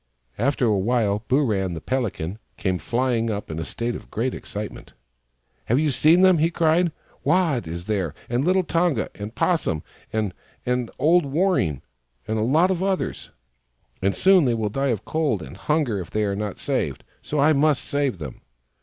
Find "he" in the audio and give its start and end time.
6.39-6.49